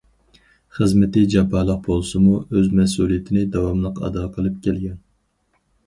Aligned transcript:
خىزمىتى 0.77 1.23
جاپالىق 1.33 1.83
بولسىمۇ 1.89 2.39
ئۆز 2.41 2.73
مەسئۇلىيىتىنى 2.83 3.47
داۋاملىق 3.59 4.05
ئادا 4.09 4.29
قىلىپ 4.39 4.61
كەلگەن. 4.69 5.03